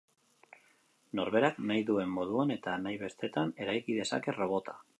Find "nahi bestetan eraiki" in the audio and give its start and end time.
2.87-3.99